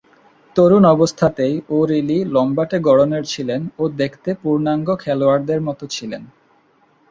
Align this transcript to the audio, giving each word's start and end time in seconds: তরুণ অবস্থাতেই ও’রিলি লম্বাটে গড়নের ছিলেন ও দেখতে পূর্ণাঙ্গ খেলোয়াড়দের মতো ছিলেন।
তরুণ 0.55 0.83
অবস্থাতেই 0.85 1.55
ও’রিলি 1.69 2.19
লম্বাটে 2.27 2.77
গড়নের 2.79 3.23
ছিলেন 3.25 3.61
ও 3.77 3.83
দেখতে 4.01 4.29
পূর্ণাঙ্গ 4.41 4.87
খেলোয়াড়দের 5.03 5.59
মতো 5.67 5.83
ছিলেন। 5.87 6.23